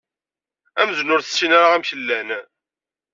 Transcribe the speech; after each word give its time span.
Amzun 0.81 1.13
ur 1.15 1.21
tessin 1.21 1.51
ara 1.57 1.67
amek 1.75 1.91
llan. 1.99 2.29